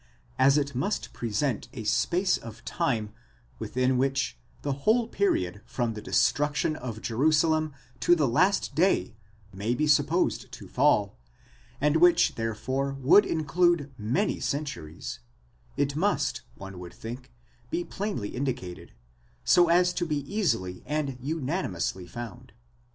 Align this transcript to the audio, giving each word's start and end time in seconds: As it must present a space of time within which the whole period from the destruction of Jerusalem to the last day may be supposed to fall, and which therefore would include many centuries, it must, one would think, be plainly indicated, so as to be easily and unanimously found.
As 0.39 0.57
it 0.57 0.73
must 0.73 1.13
present 1.13 1.67
a 1.73 1.83
space 1.83 2.35
of 2.35 2.65
time 2.65 3.13
within 3.59 3.99
which 3.99 4.35
the 4.63 4.73
whole 4.89 5.07
period 5.07 5.61
from 5.67 5.93
the 5.93 6.01
destruction 6.01 6.75
of 6.75 7.03
Jerusalem 7.03 7.71
to 7.99 8.15
the 8.15 8.27
last 8.27 8.73
day 8.73 9.15
may 9.53 9.75
be 9.75 9.85
supposed 9.85 10.51
to 10.53 10.67
fall, 10.67 11.19
and 11.79 11.97
which 11.97 12.33
therefore 12.33 12.93
would 12.99 13.25
include 13.27 13.91
many 13.95 14.39
centuries, 14.39 15.19
it 15.77 15.95
must, 15.95 16.41
one 16.55 16.79
would 16.79 16.95
think, 16.95 17.31
be 17.69 17.83
plainly 17.83 18.29
indicated, 18.29 18.93
so 19.45 19.67
as 19.69 19.93
to 19.93 20.07
be 20.07 20.21
easily 20.21 20.81
and 20.87 21.19
unanimously 21.21 22.07
found. 22.07 22.53